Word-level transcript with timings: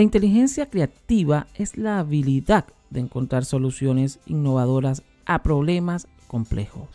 La 0.00 0.04
inteligencia 0.04 0.64
creativa 0.64 1.46
es 1.52 1.76
la 1.76 1.98
habilidad 1.98 2.64
de 2.88 3.00
encontrar 3.00 3.44
soluciones 3.44 4.18
innovadoras 4.24 5.02
a 5.26 5.42
problemas 5.42 6.08
complejos. 6.26 6.88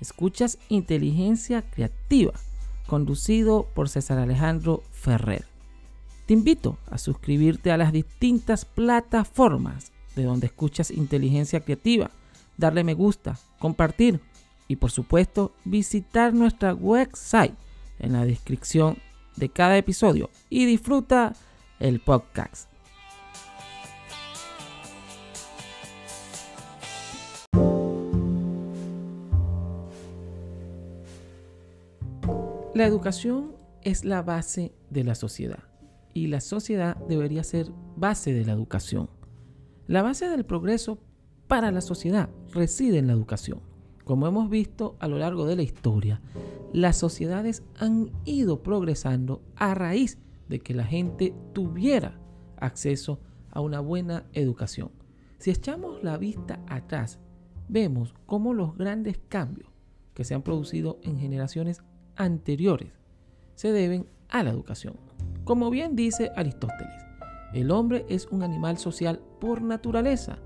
Escuchas 0.00 0.58
Inteligencia 0.68 1.62
Creativa, 1.62 2.34
conducido 2.86 3.66
por 3.74 3.88
César 3.88 4.20
Alejandro 4.20 4.84
Ferrer. 4.92 5.46
Te 6.26 6.34
invito 6.34 6.78
a 6.88 6.96
suscribirte 6.96 7.72
a 7.72 7.76
las 7.76 7.92
distintas 7.92 8.64
plataformas 8.64 9.90
de 10.14 10.22
donde 10.22 10.46
escuchas 10.46 10.92
Inteligencia 10.92 11.58
Creativa, 11.58 12.12
darle 12.56 12.84
me 12.84 12.94
gusta, 12.94 13.36
compartir 13.58 14.20
y 14.68 14.76
por 14.76 14.92
supuesto 14.92 15.50
visitar 15.64 16.34
nuestra 16.34 16.72
website 16.72 17.56
en 17.98 18.12
la 18.12 18.24
descripción 18.24 18.98
de 19.34 19.48
cada 19.48 19.76
episodio 19.76 20.30
y 20.48 20.66
disfruta 20.66 21.34
el 21.80 22.00
podcast. 22.00 22.70
La 32.74 32.86
educación 32.86 33.52
es 33.82 34.04
la 34.04 34.22
base 34.22 34.72
de 34.90 35.04
la 35.04 35.14
sociedad 35.14 35.64
y 36.14 36.28
la 36.28 36.40
sociedad 36.40 36.96
debería 37.08 37.44
ser 37.44 37.66
base 37.96 38.32
de 38.32 38.44
la 38.44 38.52
educación. 38.52 39.10
La 39.86 40.02
base 40.02 40.28
del 40.28 40.44
progreso 40.44 40.98
para 41.48 41.72
la 41.72 41.80
sociedad 41.80 42.30
reside 42.52 42.98
en 42.98 43.08
la 43.08 43.12
educación. 43.12 43.60
Como 44.04 44.26
hemos 44.26 44.48
visto 44.48 44.96
a 45.00 45.08
lo 45.08 45.18
largo 45.18 45.46
de 45.46 45.56
la 45.56 45.62
historia, 45.62 46.20
las 46.72 46.96
sociedades 46.96 47.62
han 47.78 48.12
ido 48.24 48.62
progresando 48.62 49.42
a 49.56 49.74
raíz 49.74 50.16
de 50.16 50.29
que 50.58 50.74
la 50.74 50.84
gente 50.84 51.32
tuviera 51.52 52.18
acceso 52.56 53.20
a 53.50 53.60
una 53.60 53.80
buena 53.80 54.24
educación. 54.32 54.90
Si 55.38 55.50
echamos 55.50 56.02
la 56.02 56.18
vista 56.18 56.60
atrás, 56.66 57.20
vemos 57.68 58.14
cómo 58.26 58.52
los 58.52 58.76
grandes 58.76 59.20
cambios 59.28 59.70
que 60.14 60.24
se 60.24 60.34
han 60.34 60.42
producido 60.42 60.98
en 61.02 61.18
generaciones 61.18 61.82
anteriores 62.16 62.92
se 63.54 63.72
deben 63.72 64.06
a 64.28 64.42
la 64.42 64.50
educación. 64.50 64.96
Como 65.44 65.70
bien 65.70 65.96
dice 65.96 66.30
Aristóteles, 66.36 67.04
el 67.54 67.70
hombre 67.70 68.04
es 68.08 68.26
un 68.26 68.42
animal 68.42 68.78
social 68.78 69.20
por 69.40 69.62
naturaleza 69.62 70.38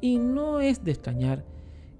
y 0.00 0.18
no 0.18 0.60
es 0.60 0.84
de 0.84 0.92
extrañar 0.92 1.44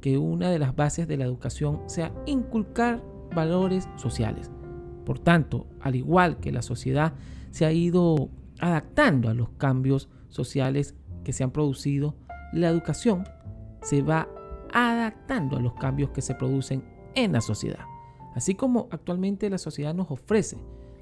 que 0.01 0.19
una 0.19 0.51
de 0.51 0.59
las 0.59 0.75
bases 0.75 1.07
de 1.07 1.17
la 1.17 1.25
educación 1.25 1.83
sea 1.87 2.13
inculcar 2.27 3.03
valores 3.35 3.89
sociales. 3.97 4.51
Por 5.11 5.19
tanto, 5.19 5.67
al 5.81 5.97
igual 5.97 6.39
que 6.39 6.53
la 6.53 6.63
sociedad 6.63 7.15
se 7.51 7.67
ha 7.67 7.73
ido 7.73 8.29
adaptando 8.61 9.29
a 9.29 9.35
los 9.35 9.49
cambios 9.59 10.09
sociales 10.29 10.95
que 11.25 11.33
se 11.33 11.43
han 11.43 11.51
producido, 11.51 12.15
la 12.53 12.69
educación 12.69 13.25
se 13.83 14.03
va 14.03 14.29
adaptando 14.73 15.57
a 15.57 15.61
los 15.61 15.75
cambios 15.75 16.11
que 16.11 16.23
se 16.23 16.37
producen 16.37 16.85
en 17.17 17.33
la 17.33 17.41
sociedad. 17.41 17.81
Así 18.37 18.55
como 18.55 18.87
actualmente 18.93 19.51
la 19.51 19.59
sociedad 19.59 19.95
nos 19.95 20.13
ofrece 20.13 20.59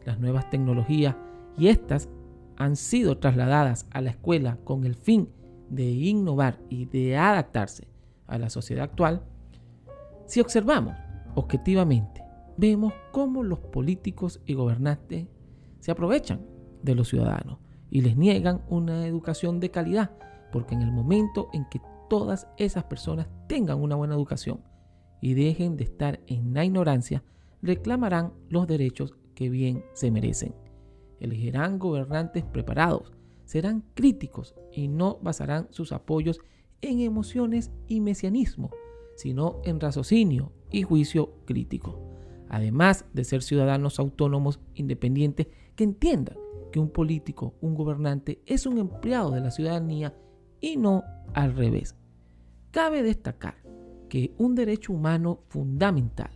las 0.07 0.19
nuevas 0.19 0.49
tecnologías 0.49 1.15
y 1.59 1.69
estas 1.69 2.09
han 2.57 2.77
sido 2.77 3.19
trasladadas 3.19 3.85
a 3.91 4.01
la 4.01 4.09
escuela 4.09 4.57
con 4.65 4.85
el 4.85 4.95
fin 4.95 5.29
de 5.69 5.85
innovar 5.85 6.59
y 6.71 6.87
de 6.87 7.19
adaptarse 7.19 7.89
a 8.27 8.39
la 8.39 8.49
sociedad 8.49 8.85
actual, 8.85 9.21
si 10.25 10.41
observamos 10.41 10.97
objetivamente, 11.35 12.23
vemos 12.59 12.93
cómo 13.13 13.45
los 13.45 13.61
políticos 13.61 14.41
y 14.45 14.55
gobernantes 14.55 15.29
se 15.79 15.93
aprovechan 15.93 16.45
de 16.83 16.95
los 16.97 17.09
ciudadanos 17.09 17.59
y 17.89 18.03
les 18.03 18.17
niegan 18.17 18.63
una 18.69 19.07
educación 19.07 19.61
de 19.61 19.71
calidad, 19.71 20.11
porque 20.53 20.75
en 20.75 20.83
el 20.83 20.93
momento 20.93 21.49
en 21.53 21.67
que 21.71 21.81
todas 22.11 22.49
esas 22.59 22.85
personas 22.85 23.29
tengan 23.47 23.81
una 23.81 23.95
buena 23.95 24.15
educación 24.15 24.61
y 25.23 25.35
dejen 25.35 25.77
de 25.77 25.85
estar 25.85 26.21
en 26.27 26.53
la 26.53 26.65
ignorancia, 26.65 27.23
reclamarán 27.63 28.33
los 28.49 28.67
derechos 28.67 29.15
que 29.35 29.49
bien 29.49 29.85
se 29.95 30.11
merecen. 30.11 30.55
Elegirán 31.21 31.79
gobernantes 31.79 32.45
preparados, 32.45 33.13
serán 33.45 33.85
críticos 33.95 34.55
y 34.73 34.89
no 34.89 35.19
basarán 35.23 35.69
sus 35.71 35.93
apoyos 35.93 36.41
en 36.81 37.01
emociones 37.01 37.71
y 37.87 38.01
mesianismo, 38.01 38.71
sino 39.17 39.61
en 39.65 39.81
raciocinio 39.81 40.53
y 40.71 40.83
juicio 40.83 41.35
crítico. 41.45 42.08
Además 42.49 43.05
de 43.13 43.25
ser 43.25 43.43
ciudadanos 43.43 43.99
autónomos 43.99 44.61
independientes 44.75 45.49
que 45.77 45.85
entiendan 45.85 46.37
que 46.73 46.81
un 46.81 46.91
político, 46.91 47.55
un 47.61 47.75
gobernante, 47.75 48.43
es 48.47 48.67
un 48.67 48.79
empleado 48.79 49.31
de 49.31 49.41
la 49.41 49.51
ciudadanía 49.51 50.15
y 50.61 50.77
no 50.77 51.05
al 51.35 51.55
revés. 51.55 51.95
Cabe 52.71 53.03
destacar 53.03 53.57
que 54.09 54.35
un 54.39 54.55
derecho 54.55 54.93
humano 54.93 55.41
fundamental 55.49 56.31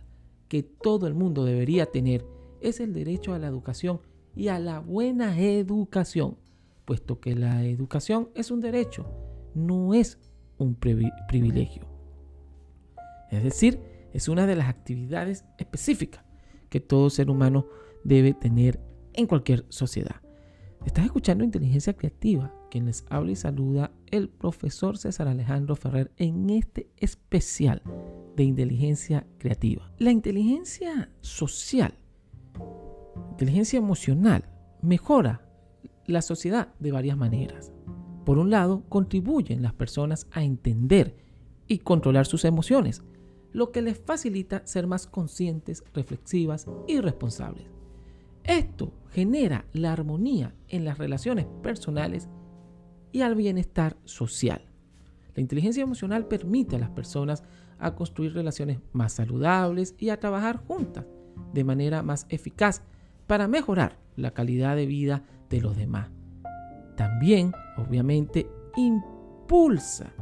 que 0.47 0.63
todo 0.63 1.07
el 1.07 1.13
mundo 1.15 1.45
debería 1.45 1.87
tener 1.87 2.25
es 2.61 2.79
el 2.79 2.93
derecho 2.93 3.33
a 3.33 3.39
la 3.39 3.47
educación 3.47 4.01
y 4.35 4.47
a 4.47 4.59
la 4.59 4.79
buena 4.79 5.39
educación, 5.39 6.37
puesto 6.85 7.19
que 7.19 7.35
la 7.35 7.63
educación 7.65 8.29
es 8.35 8.51
un 8.51 8.61
derecho, 8.61 9.05
no 9.53 9.93
es 9.93 10.19
un 10.57 10.75
privilegio. 10.75 11.87
Es 13.31 13.43
decir, 13.43 13.79
es 14.13 14.27
una 14.29 14.47
de 14.47 14.55
las 14.55 14.69
actividades 14.69 15.43
específicas 15.57 16.23
que 16.69 16.79
todo 16.79 17.09
ser 17.09 17.29
humano 17.29 17.67
debe 18.03 18.33
tener 18.33 18.79
en 19.13 19.27
cualquier 19.27 19.65
sociedad. 19.69 20.21
Estás 20.85 21.05
escuchando 21.05 21.43
Inteligencia 21.43 21.93
Creativa, 21.93 22.53
quien 22.69 22.85
les 22.85 23.05
habla 23.09 23.31
y 23.31 23.35
saluda 23.35 23.91
el 24.11 24.29
profesor 24.29 24.97
César 24.97 25.27
Alejandro 25.27 25.75
Ferrer 25.75 26.11
en 26.17 26.49
este 26.49 26.89
especial 26.97 27.81
de 28.35 28.43
inteligencia 28.43 29.25
creativa. 29.37 29.91
La 29.97 30.11
inteligencia 30.11 31.09
social, 31.21 31.97
inteligencia 33.31 33.77
emocional, 33.77 34.49
mejora 34.81 35.47
la 36.05 36.21
sociedad 36.21 36.73
de 36.79 36.91
varias 36.91 37.17
maneras. 37.17 37.71
Por 38.25 38.37
un 38.37 38.49
lado, 38.49 38.83
contribuyen 38.89 39.61
las 39.61 39.73
personas 39.73 40.27
a 40.31 40.43
entender 40.43 41.15
y 41.67 41.79
controlar 41.79 42.25
sus 42.25 42.45
emociones, 42.45 43.03
lo 43.53 43.71
que 43.71 43.81
les 43.81 43.97
facilita 43.99 44.65
ser 44.65 44.87
más 44.87 45.07
conscientes, 45.07 45.83
reflexivas 45.93 46.67
y 46.87 46.99
responsables. 46.99 47.67
Esto 48.43 48.91
genera 49.11 49.65
la 49.71 49.93
armonía 49.93 50.53
en 50.67 50.83
las 50.83 50.97
relaciones 50.97 51.45
personales 51.61 52.27
y 53.11 53.21
al 53.21 53.35
bienestar 53.35 53.95
social. 54.03 54.65
La 55.35 55.41
inteligencia 55.41 55.83
emocional 55.83 56.27
permite 56.27 56.75
a 56.75 56.79
las 56.79 56.89
personas 56.89 57.43
a 57.79 57.95
construir 57.95 58.33
relaciones 58.33 58.79
más 58.91 59.13
saludables 59.13 59.95
y 59.97 60.09
a 60.09 60.19
trabajar 60.19 60.57
juntas 60.57 61.05
de 61.53 61.63
manera 61.63 62.03
más 62.03 62.25
eficaz 62.29 62.81
para 63.27 63.47
mejorar 63.47 63.97
la 64.15 64.31
calidad 64.31 64.75
de 64.75 64.85
vida 64.85 65.23
de 65.49 65.61
los 65.61 65.77
demás. 65.77 66.09
También, 66.95 67.53
obviamente, 67.77 68.47
impulsa 68.75 70.13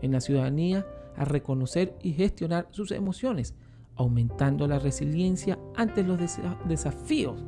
en 0.00 0.12
la 0.12 0.20
ciudadanía 0.20 0.86
a 1.18 1.24
reconocer 1.24 1.96
y 2.02 2.12
gestionar 2.12 2.68
sus 2.70 2.92
emociones, 2.92 3.54
aumentando 3.96 4.66
la 4.66 4.78
resiliencia 4.78 5.58
ante 5.76 6.02
los 6.02 6.18
desafíos 6.66 7.44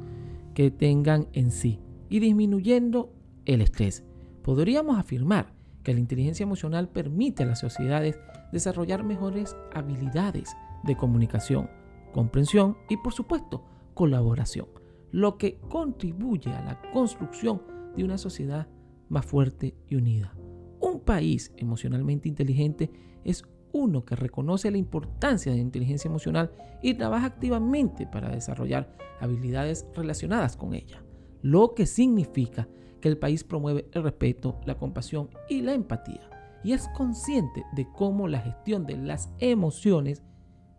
que 0.54 0.70
tengan 0.70 1.28
en 1.32 1.50
sí 1.50 1.80
y 2.08 2.18
disminuyendo 2.18 3.12
el 3.46 3.62
estrés. 3.62 4.04
Podríamos 4.42 4.98
afirmar 4.98 5.54
que 5.82 5.94
la 5.94 6.00
inteligencia 6.00 6.44
emocional 6.44 6.88
permite 6.88 7.44
a 7.44 7.46
las 7.46 7.60
sociedades 7.60 8.18
desarrollar 8.52 9.04
mejores 9.04 9.56
habilidades 9.72 10.56
de 10.82 10.96
comunicación, 10.96 11.70
comprensión 12.12 12.76
y 12.88 12.96
por 12.96 13.12
supuesto 13.12 13.64
colaboración, 13.94 14.66
lo 15.12 15.38
que 15.38 15.58
contribuye 15.68 16.52
a 16.52 16.62
la 16.62 16.80
construcción 16.92 17.62
de 17.96 18.04
una 18.04 18.18
sociedad 18.18 18.68
más 19.08 19.26
fuerte 19.26 19.74
y 19.88 19.96
unida. 19.96 20.34
Un 20.80 21.00
país 21.00 21.52
emocionalmente 21.56 22.28
inteligente 22.28 22.90
es 23.24 23.44
uno 23.72 24.04
que 24.04 24.16
reconoce 24.16 24.70
la 24.70 24.78
importancia 24.78 25.52
de 25.52 25.58
la 25.58 25.62
inteligencia 25.62 26.08
emocional 26.08 26.50
y 26.82 26.94
trabaja 26.94 27.26
activamente 27.26 28.06
para 28.06 28.30
desarrollar 28.30 28.94
habilidades 29.20 29.86
relacionadas 29.94 30.56
con 30.56 30.74
ella, 30.74 31.02
lo 31.42 31.74
que 31.74 31.86
significa 31.86 32.68
que 33.00 33.08
el 33.08 33.18
país 33.18 33.44
promueve 33.44 33.88
el 33.92 34.02
respeto, 34.02 34.60
la 34.66 34.76
compasión 34.76 35.30
y 35.48 35.62
la 35.62 35.74
empatía 35.74 36.30
y 36.62 36.72
es 36.72 36.88
consciente 36.88 37.64
de 37.72 37.86
cómo 37.92 38.28
la 38.28 38.40
gestión 38.40 38.86
de 38.86 38.96
las 38.96 39.30
emociones 39.38 40.22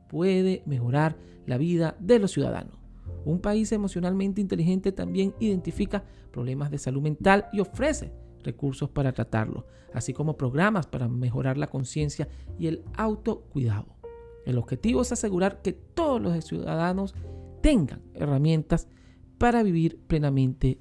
puede 0.07 0.63
mejorar 0.65 1.17
la 1.45 1.57
vida 1.57 1.95
de 1.99 2.19
los 2.19 2.31
ciudadanos. 2.31 2.77
Un 3.25 3.39
país 3.39 3.71
emocionalmente 3.71 4.41
inteligente 4.41 4.91
también 4.91 5.33
identifica 5.39 6.03
problemas 6.31 6.71
de 6.71 6.77
salud 6.77 7.01
mental 7.01 7.47
y 7.53 7.59
ofrece 7.59 8.11
recursos 8.43 8.89
para 8.89 9.13
tratarlo, 9.13 9.65
así 9.93 10.13
como 10.13 10.37
programas 10.37 10.87
para 10.87 11.07
mejorar 11.07 11.57
la 11.57 11.67
conciencia 11.67 12.27
y 12.57 12.67
el 12.67 12.83
autocuidado. 12.93 13.97
El 14.45 14.57
objetivo 14.57 15.01
es 15.01 15.11
asegurar 15.11 15.61
que 15.61 15.73
todos 15.73 16.21
los 16.21 16.43
ciudadanos 16.45 17.13
tengan 17.61 18.01
herramientas 18.13 18.87
para 19.37 19.63
vivir 19.63 19.99
plenamente 20.07 20.79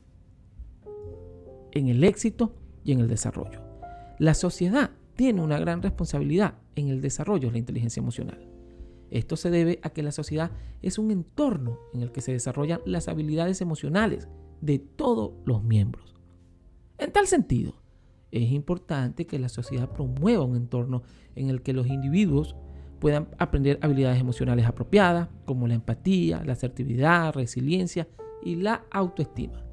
en 1.72 1.88
el 1.88 2.04
éxito 2.04 2.54
y 2.84 2.92
en 2.92 3.00
el 3.00 3.08
desarrollo. 3.08 3.62
La 4.18 4.34
sociedad 4.34 4.90
tiene 5.14 5.42
una 5.42 5.58
gran 5.58 5.82
responsabilidad 5.82 6.54
en 6.76 6.88
el 6.88 7.00
desarrollo 7.00 7.48
de 7.48 7.52
la 7.52 7.58
inteligencia 7.58 8.00
emocional. 8.00 8.48
Esto 9.10 9.36
se 9.36 9.50
debe 9.50 9.80
a 9.82 9.90
que 9.90 10.02
la 10.02 10.12
sociedad 10.12 10.52
es 10.82 10.98
un 10.98 11.10
entorno 11.10 11.78
en 11.92 12.02
el 12.02 12.12
que 12.12 12.20
se 12.20 12.32
desarrollan 12.32 12.80
las 12.84 13.08
habilidades 13.08 13.60
emocionales 13.60 14.28
de 14.60 14.78
todos 14.78 15.32
los 15.44 15.62
miembros. 15.62 16.19
En 17.00 17.12
tal 17.12 17.26
sentido, 17.26 17.72
es 18.30 18.52
importante 18.52 19.26
que 19.26 19.38
la 19.38 19.48
sociedad 19.48 19.90
promueva 19.90 20.44
un 20.44 20.54
entorno 20.54 21.02
en 21.34 21.48
el 21.48 21.62
que 21.62 21.72
los 21.72 21.86
individuos 21.86 22.56
puedan 22.98 23.28
aprender 23.38 23.78
habilidades 23.80 24.20
emocionales 24.20 24.66
apropiadas, 24.66 25.30
como 25.46 25.66
la 25.66 25.72
empatía, 25.72 26.44
la 26.44 26.52
asertividad, 26.52 27.32
resiliencia 27.32 28.06
y 28.42 28.56
la 28.56 28.84
autoestima. 28.90 29.64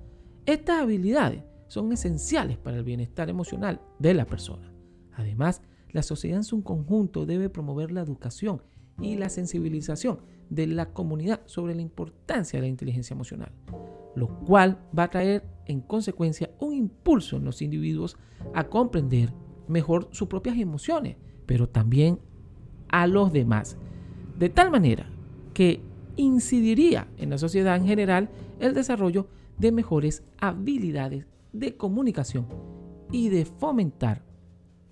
Estas 0.45 0.81
habilidades 0.81 1.44
son 1.68 1.91
esenciales 1.91 2.57
para 2.57 2.77
el 2.77 2.85
bienestar 2.85 3.30
emocional 3.30 3.81
de 4.00 4.13
la 4.13 4.25
persona. 4.25 4.71
Además, 5.12 5.62
la 5.91 6.03
sociedad 6.03 6.38
en 6.38 6.45
su 6.45 6.63
conjunto 6.63 7.25
debe 7.25 7.50
promover 7.50 7.91
la 7.91 8.01
educación 8.01 8.62
y 9.01 9.18
la 9.18 9.27
sensibilización 9.27 10.21
de 10.50 10.68
la 10.68 10.94
comunidad 10.94 11.41
sobre 11.45 11.75
la 11.75 11.81
importancia 11.81 12.57
de 12.57 12.62
la 12.62 12.69
inteligencia 12.69 13.13
emocional, 13.13 13.51
lo 14.15 14.39
cual 14.45 14.80
va 14.97 15.03
a 15.03 15.09
traer 15.09 15.56
en 15.68 15.81
consecuencia 15.81 16.50
un 16.60 16.74
impulso 16.74 17.38
en 17.38 17.46
los 17.46 17.62
individuos 17.62 18.18
a 18.54 18.66
comprender 18.66 19.34
mejor 19.68 20.08
sus 20.12 20.28
propias 20.28 20.58
emociones, 20.58 21.18
pero 21.46 21.68
también 21.68 22.19
a 22.90 23.08
los 23.08 23.31
demás, 23.31 23.78
de 24.38 24.50
tal 24.50 24.72
manera 24.72 25.10
que 25.54 25.81
incidiría 26.16 27.08
en 27.18 27.30
la 27.30 27.38
sociedad 27.38 27.75
en 27.75 27.86
general 27.86 28.30
el 28.60 28.74
desarrollo 28.74 29.28
de 29.58 29.72
mejores 29.72 30.24
habilidades 30.38 31.25
de 31.54 31.75
comunicación 31.75 32.48
y 33.12 33.30
de 33.30 33.46
fomentar 33.46 34.24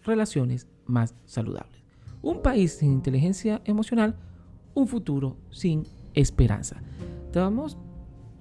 relaciones 0.04 0.68
más 0.86 1.16
saludables. 1.25 1.83
Un 2.22 2.42
país 2.42 2.74
sin 2.74 2.92
inteligencia 2.92 3.62
emocional, 3.66 4.16
un 4.74 4.88
futuro 4.88 5.38
sin 5.51 5.83
esperanza. 6.13 6.81
Estamos 7.25 7.77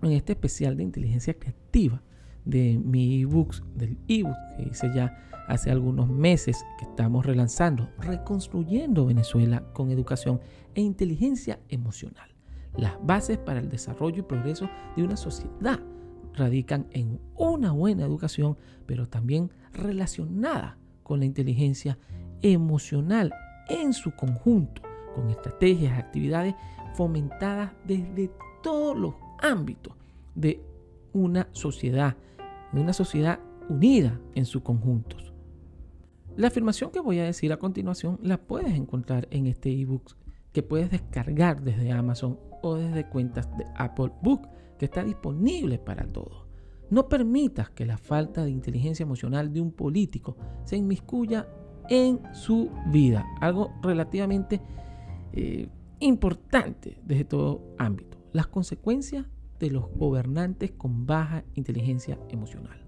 en 0.02 0.12
este 0.12 0.32
especial 0.32 0.76
de 0.76 0.82
inteligencia 0.82 1.34
creativa 1.34 2.02
de 2.44 2.78
mi 2.78 3.22
ebooks, 3.22 3.62
del 3.74 3.98
ebook 4.08 4.36
que 4.56 4.68
hice 4.70 4.90
ya 4.94 5.16
hace 5.48 5.70
algunos 5.70 6.08
meses 6.08 6.64
que 6.78 6.84
estamos 6.84 7.24
relanzando, 7.26 7.90
reconstruyendo 7.98 9.06
Venezuela 9.06 9.62
con 9.72 9.90
educación 9.90 10.40
e 10.74 10.80
inteligencia 10.80 11.60
emocional. 11.68 12.30
Las 12.76 12.94
bases 13.04 13.38
para 13.38 13.60
el 13.60 13.68
desarrollo 13.68 14.20
y 14.20 14.22
progreso 14.22 14.68
de 14.96 15.04
una 15.04 15.16
sociedad 15.16 15.80
radican 16.34 16.86
en 16.90 17.20
una 17.36 17.72
buena 17.72 18.04
educación, 18.04 18.56
pero 18.86 19.08
también 19.08 19.50
relacionada 19.72 20.78
con 21.02 21.20
la 21.20 21.26
inteligencia 21.26 21.98
emocional 22.42 23.32
en 23.68 23.92
su 23.92 24.10
conjunto, 24.12 24.82
con 25.14 25.30
estrategias, 25.30 25.98
actividades 25.98 26.54
fomentadas 26.94 27.72
desde 27.86 28.30
todos 28.62 28.96
los 28.96 29.14
ámbitos 29.40 29.94
de 30.34 30.60
una 31.12 31.48
sociedad, 31.52 32.16
de 32.74 32.80
una 32.80 32.92
sociedad 32.92 33.40
unida 33.68 34.20
en 34.34 34.44
sus 34.44 34.62
conjuntos. 34.62 35.32
La 36.36 36.48
afirmación 36.48 36.90
que 36.90 37.00
voy 37.00 37.20
a 37.20 37.24
decir 37.24 37.52
a 37.52 37.58
continuación 37.58 38.18
la 38.22 38.38
puedes 38.38 38.74
encontrar 38.74 39.28
en 39.30 39.46
este 39.46 39.70
ebook 39.70 40.16
que 40.52 40.62
puedes 40.62 40.90
descargar 40.90 41.62
desde 41.62 41.92
Amazon 41.92 42.38
o 42.62 42.74
desde 42.74 43.08
cuentas 43.08 43.48
de 43.56 43.64
Apple 43.76 44.10
Book 44.22 44.48
que 44.78 44.86
está 44.86 45.04
disponible 45.04 45.78
para 45.78 46.06
todos. 46.06 46.46
No 46.90 47.08
permitas 47.08 47.70
que 47.70 47.86
la 47.86 47.98
falta 47.98 48.44
de 48.44 48.50
inteligencia 48.50 49.04
emocional 49.04 49.52
de 49.52 49.60
un 49.60 49.72
político 49.72 50.36
se 50.64 50.76
inmiscuya 50.76 51.48
en 51.88 52.20
su 52.34 52.70
vida. 52.86 53.24
Algo 53.40 53.72
relativamente 53.82 54.60
eh, 55.32 55.68
importante 56.00 57.00
desde 57.04 57.24
todo 57.24 57.62
ámbito. 57.78 58.18
Las 58.32 58.48
consecuencias 58.48 59.26
de 59.64 59.70
los 59.70 59.88
gobernantes 59.96 60.72
con 60.72 61.06
baja 61.06 61.42
inteligencia 61.54 62.18
emocional. 62.28 62.84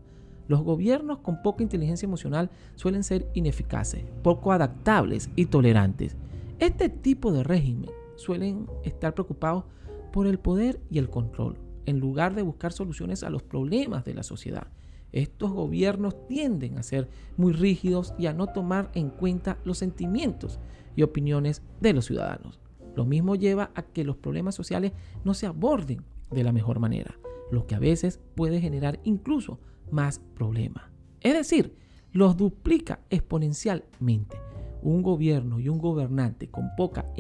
Los 0.47 0.61
gobiernos 0.61 1.21
con 1.21 1.41
poca 1.41 1.63
inteligencia 1.63 2.05
emocional 2.05 2.51
suelen 2.75 3.03
ser 3.03 3.31
ineficaces, 3.33 4.05
poco 4.23 4.53
adaptables 4.53 5.31
y 5.37 5.47
tolerantes. 5.47 6.17
Este 6.59 6.91
tipo 6.91 7.33
de 7.33 7.45
régimen 7.45 7.91
suelen 8.17 8.67
estar 8.85 9.15
preocupados 9.15 9.65
por 10.13 10.27
el 10.27 10.39
poder 10.39 10.79
y 10.91 10.99
el 10.99 11.09
control, 11.09 11.57
en 11.87 11.99
lugar 11.99 12.35
de 12.35 12.43
buscar 12.43 12.73
soluciones 12.73 13.23
a 13.23 13.31
los 13.31 13.43
problemas 13.43 14.05
de 14.05 14.13
la 14.13 14.23
sociedad. 14.23 14.67
Estos 15.13 15.53
gobiernos 15.53 16.27
tienden 16.29 16.77
a 16.77 16.83
ser 16.83 17.09
muy 17.39 17.55
rígidos 17.55 18.13
y 18.19 18.27
a 18.27 18.35
no 18.35 18.49
tomar 18.49 18.91
en 18.95 19.09
cuenta 19.09 19.57
los 19.65 19.79
sentimientos 19.79 20.61
y 20.95 21.03
opiniones 21.03 21.63
de 21.81 21.95
los 21.95 22.05
ciudadanos. 22.05 22.61
Lo 22.95 23.07
mismo 23.07 23.35
lleva 23.35 23.71
a 23.75 23.83
que 23.83 24.05
los 24.05 24.19
problemas 24.19 24.55
sociales 24.55 24.93
no 25.25 25.33
se 25.33 25.47
aborden 25.47 26.05
de 26.31 26.45
la 26.45 26.53
mejor 26.53 26.79
manera, 26.79 27.19
lo 27.51 27.67
que 27.67 27.75
a 27.75 27.79
veces 27.79 28.21
puede 28.35 28.61
generar 28.61 29.01
incluso 29.05 29.59
más 29.91 30.19
problemas. 30.35 30.85
Es 31.21 31.35
decir, 31.35 31.77
los 32.13 32.37
duplica 32.37 33.01
exponencialmente. 33.11 34.39
Un 34.83 35.03
gobierno 35.03 35.59
y 35.59 35.69
un 35.69 35.79
gobernante 35.79 36.49
con 36.49 36.71
poca 36.77 37.13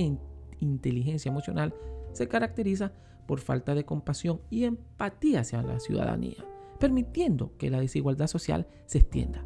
inteligencia 0.60 1.30
emocional 1.30 1.74
se 2.12 2.28
caracteriza 2.28 2.92
por 3.26 3.40
falta 3.40 3.74
de 3.74 3.84
compasión 3.84 4.40
y 4.50 4.64
empatía 4.64 5.40
hacia 5.40 5.62
la 5.62 5.80
ciudadanía, 5.80 6.44
permitiendo 6.78 7.56
que 7.58 7.70
la 7.70 7.80
desigualdad 7.80 8.28
social 8.28 8.68
se 8.86 8.98
extienda. 8.98 9.44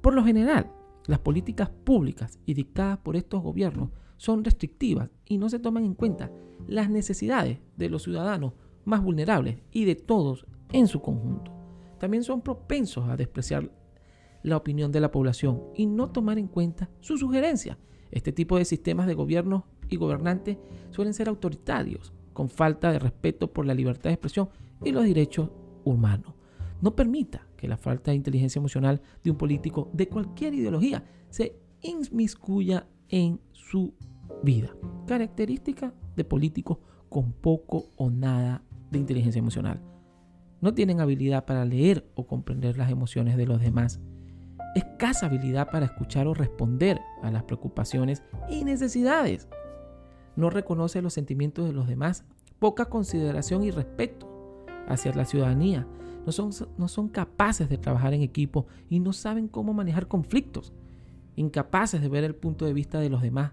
Por 0.00 0.14
lo 0.14 0.24
general, 0.24 0.72
las 1.06 1.18
políticas 1.18 1.70
públicas 1.70 2.38
y 2.46 2.54
dictadas 2.54 2.98
por 2.98 3.16
estos 3.16 3.42
gobiernos 3.42 3.90
son 4.16 4.44
restrictivas 4.44 5.10
y 5.24 5.38
no 5.38 5.48
se 5.48 5.58
toman 5.58 5.84
en 5.84 5.94
cuenta 5.94 6.30
las 6.66 6.88
necesidades 6.88 7.58
de 7.76 7.88
los 7.88 8.04
ciudadanos 8.04 8.52
más 8.84 9.02
vulnerables 9.02 9.58
y 9.72 9.84
de 9.84 9.94
todos 9.94 10.46
en 10.72 10.86
su 10.86 11.00
conjunto. 11.00 11.52
También 11.98 12.24
son 12.24 12.40
propensos 12.40 13.08
a 13.08 13.16
despreciar 13.16 13.70
la 14.42 14.56
opinión 14.56 14.90
de 14.90 15.00
la 15.00 15.10
población 15.10 15.62
y 15.74 15.86
no 15.86 16.10
tomar 16.10 16.38
en 16.38 16.48
cuenta 16.48 16.88
sus 17.00 17.20
sugerencias. 17.20 17.76
Este 18.10 18.32
tipo 18.32 18.56
de 18.56 18.64
sistemas 18.64 19.06
de 19.06 19.14
gobierno 19.14 19.66
y 19.88 19.96
gobernantes 19.96 20.58
suelen 20.90 21.14
ser 21.14 21.28
autoritarios, 21.28 22.12
con 22.32 22.48
falta 22.48 22.90
de 22.90 22.98
respeto 22.98 23.52
por 23.52 23.66
la 23.66 23.74
libertad 23.74 24.10
de 24.10 24.14
expresión 24.14 24.48
y 24.82 24.92
los 24.92 25.04
derechos 25.04 25.50
humanos. 25.84 26.34
No 26.80 26.96
permita 26.96 27.46
que 27.56 27.68
la 27.68 27.76
falta 27.76 28.10
de 28.10 28.16
inteligencia 28.16 28.58
emocional 28.58 29.02
de 29.22 29.30
un 29.30 29.36
político 29.36 29.90
de 29.92 30.08
cualquier 30.08 30.54
ideología 30.54 31.04
se 31.28 31.56
inmiscuya 31.82 32.86
en 33.08 33.40
su 33.52 33.94
vida. 34.42 34.74
Característica 35.06 35.92
de 36.16 36.24
políticos 36.24 36.78
con 37.08 37.32
poco 37.32 37.86
o 37.96 38.10
nada 38.10 38.64
de 38.90 38.98
inteligencia 38.98 39.38
emocional. 39.38 39.80
No 40.60 40.74
tienen 40.74 41.00
habilidad 41.00 41.46
para 41.46 41.64
leer 41.64 42.10
o 42.14 42.26
comprender 42.26 42.76
las 42.76 42.90
emociones 42.90 43.36
de 43.36 43.46
los 43.46 43.60
demás. 43.60 44.00
Escasa 44.74 45.26
habilidad 45.26 45.70
para 45.70 45.86
escuchar 45.86 46.26
o 46.26 46.34
responder 46.34 47.00
a 47.22 47.30
las 47.30 47.44
preocupaciones 47.44 48.22
y 48.48 48.64
necesidades. 48.64 49.48
No 50.36 50.50
reconoce 50.50 51.02
los 51.02 51.14
sentimientos 51.14 51.66
de 51.66 51.72
los 51.72 51.88
demás. 51.88 52.24
Poca 52.58 52.86
consideración 52.86 53.64
y 53.64 53.70
respeto 53.70 54.28
hacia 54.86 55.14
la 55.14 55.24
ciudadanía. 55.24 55.86
No 56.26 56.32
son, 56.32 56.50
no 56.76 56.88
son 56.88 57.08
capaces 57.08 57.68
de 57.68 57.78
trabajar 57.78 58.12
en 58.12 58.22
equipo 58.22 58.66
y 58.88 59.00
no 59.00 59.12
saben 59.12 59.48
cómo 59.48 59.72
manejar 59.72 60.08
conflictos. 60.08 60.72
Incapaces 61.36 62.02
de 62.02 62.08
ver 62.08 62.24
el 62.24 62.34
punto 62.34 62.66
de 62.66 62.74
vista 62.74 63.00
de 63.00 63.08
los 63.08 63.22
demás. 63.22 63.52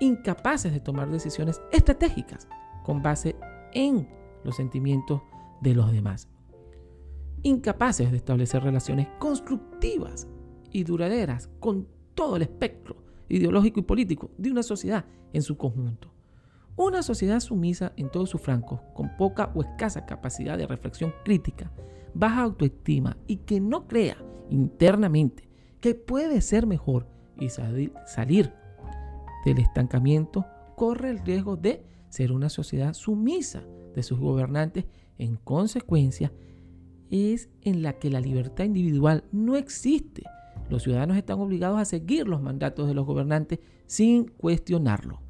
Incapaces 0.00 0.72
de 0.72 0.80
tomar 0.80 1.10
decisiones 1.10 1.62
estratégicas 1.72 2.46
con 2.84 3.02
base 3.02 3.36
en 3.72 4.06
los 4.44 4.56
sentimientos 4.56 5.22
de 5.60 5.74
los 5.74 5.92
demás. 5.92 6.28
Incapaces 7.42 8.10
de 8.10 8.16
establecer 8.16 8.62
relaciones 8.62 9.08
constructivas 9.18 10.28
y 10.72 10.84
duraderas 10.84 11.48
con 11.60 11.88
todo 12.14 12.36
el 12.36 12.42
espectro 12.42 12.96
ideológico 13.28 13.80
y 13.80 13.84
político 13.84 14.30
de 14.38 14.50
una 14.50 14.62
sociedad 14.62 15.04
en 15.32 15.42
su 15.42 15.56
conjunto. 15.56 16.12
Una 16.76 17.02
sociedad 17.02 17.40
sumisa 17.40 17.92
en 17.96 18.10
todos 18.10 18.30
sus 18.30 18.40
francos, 18.40 18.80
con 18.94 19.16
poca 19.16 19.50
o 19.54 19.62
escasa 19.62 20.04
capacidad 20.04 20.58
de 20.58 20.66
reflexión 20.66 21.14
crítica, 21.24 21.72
baja 22.14 22.42
autoestima 22.42 23.16
y 23.26 23.36
que 23.38 23.60
no 23.60 23.86
crea 23.86 24.18
internamente 24.50 25.48
que 25.80 25.94
puede 25.94 26.40
ser 26.40 26.66
mejor 26.66 27.06
y 27.38 27.48
salir 27.48 28.52
del 29.44 29.58
estancamiento, 29.58 30.44
corre 30.74 31.10
el 31.10 31.18
riesgo 31.20 31.56
de 31.56 31.84
ser 32.08 32.32
una 32.32 32.48
sociedad 32.48 32.92
sumisa 32.92 33.62
de 33.96 34.02
sus 34.02 34.20
gobernantes, 34.20 34.84
en 35.18 35.36
consecuencia, 35.36 36.30
es 37.10 37.48
en 37.62 37.82
la 37.82 37.94
que 37.94 38.10
la 38.10 38.20
libertad 38.20 38.64
individual 38.64 39.24
no 39.32 39.56
existe. 39.56 40.22
Los 40.68 40.82
ciudadanos 40.82 41.16
están 41.16 41.40
obligados 41.40 41.80
a 41.80 41.84
seguir 41.84 42.28
los 42.28 42.42
mandatos 42.42 42.86
de 42.86 42.94
los 42.94 43.06
gobernantes 43.06 43.58
sin 43.86 44.26
cuestionarlo. 44.26 45.20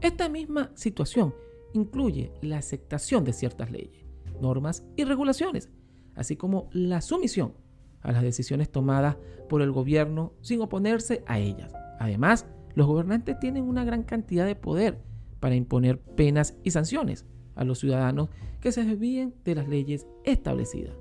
Esta 0.00 0.28
misma 0.28 0.70
situación 0.74 1.34
incluye 1.74 2.32
la 2.40 2.58
aceptación 2.58 3.24
de 3.24 3.32
ciertas 3.32 3.70
leyes, 3.70 4.06
normas 4.40 4.86
y 4.96 5.04
regulaciones, 5.04 5.68
así 6.14 6.36
como 6.36 6.68
la 6.72 7.02
sumisión 7.02 7.52
a 8.00 8.12
las 8.12 8.22
decisiones 8.22 8.70
tomadas 8.70 9.16
por 9.48 9.60
el 9.60 9.72
gobierno 9.72 10.32
sin 10.40 10.62
oponerse 10.62 11.24
a 11.26 11.38
ellas. 11.38 11.72
Además, 11.98 12.46
los 12.74 12.86
gobernantes 12.86 13.38
tienen 13.38 13.64
una 13.64 13.84
gran 13.84 14.02
cantidad 14.02 14.46
de 14.46 14.56
poder 14.56 15.02
para 15.40 15.56
imponer 15.56 16.00
penas 16.00 16.56
y 16.62 16.70
sanciones 16.70 17.26
a 17.54 17.64
los 17.64 17.78
ciudadanos 17.78 18.28
que 18.60 18.72
se 18.72 18.84
desvíen 18.84 19.34
de 19.44 19.54
las 19.54 19.68
leyes 19.68 20.06
establecidas. 20.24 20.96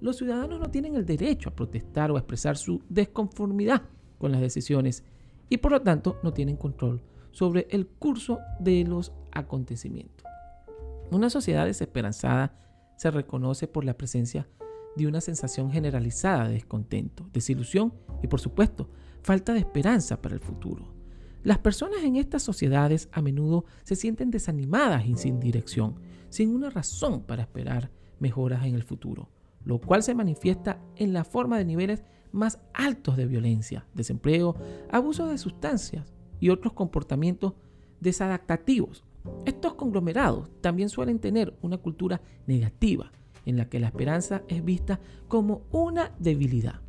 Los 0.00 0.16
ciudadanos 0.16 0.60
no 0.60 0.70
tienen 0.70 0.96
el 0.96 1.06
derecho 1.06 1.48
a 1.48 1.54
protestar 1.54 2.10
o 2.10 2.16
a 2.16 2.18
expresar 2.18 2.56
su 2.56 2.82
desconformidad 2.88 3.82
con 4.18 4.32
las 4.32 4.40
decisiones 4.40 5.04
y 5.48 5.58
por 5.58 5.72
lo 5.72 5.82
tanto 5.82 6.18
no 6.22 6.32
tienen 6.32 6.56
control 6.56 7.02
sobre 7.30 7.66
el 7.70 7.86
curso 7.86 8.38
de 8.60 8.84
los 8.84 9.12
acontecimientos. 9.32 10.26
Una 11.10 11.30
sociedad 11.30 11.66
desesperanzada 11.66 12.56
se 12.96 13.10
reconoce 13.10 13.66
por 13.66 13.84
la 13.84 13.96
presencia 13.96 14.48
de 14.96 15.06
una 15.06 15.20
sensación 15.20 15.70
generalizada 15.70 16.48
de 16.48 16.54
descontento, 16.54 17.28
desilusión 17.32 17.92
y 18.22 18.28
por 18.28 18.40
supuesto 18.40 18.88
falta 19.22 19.52
de 19.52 19.60
esperanza 19.60 20.20
para 20.20 20.34
el 20.34 20.40
futuro. 20.40 20.94
Las 21.44 21.58
personas 21.58 22.02
en 22.02 22.16
estas 22.16 22.42
sociedades 22.42 23.10
a 23.12 23.20
menudo 23.20 23.66
se 23.82 23.96
sienten 23.96 24.30
desanimadas 24.30 25.04
y 25.04 25.14
sin 25.18 25.40
dirección, 25.40 25.96
sin 26.30 26.54
una 26.54 26.70
razón 26.70 27.20
para 27.20 27.42
esperar 27.42 27.90
mejoras 28.18 28.64
en 28.64 28.74
el 28.74 28.82
futuro, 28.82 29.28
lo 29.62 29.78
cual 29.78 30.02
se 30.02 30.14
manifiesta 30.14 30.80
en 30.96 31.12
la 31.12 31.22
forma 31.22 31.58
de 31.58 31.66
niveles 31.66 32.02
más 32.32 32.60
altos 32.72 33.18
de 33.18 33.26
violencia, 33.26 33.86
desempleo, 33.92 34.56
abuso 34.90 35.28
de 35.28 35.36
sustancias 35.36 36.14
y 36.40 36.48
otros 36.48 36.72
comportamientos 36.72 37.52
desadaptativos. 38.00 39.04
Estos 39.44 39.74
conglomerados 39.74 40.50
también 40.62 40.88
suelen 40.88 41.18
tener 41.18 41.54
una 41.60 41.76
cultura 41.76 42.22
negativa, 42.46 43.12
en 43.44 43.58
la 43.58 43.68
que 43.68 43.80
la 43.80 43.88
esperanza 43.88 44.42
es 44.48 44.64
vista 44.64 44.98
como 45.28 45.60
una 45.70 46.10
debilidad. 46.18 46.80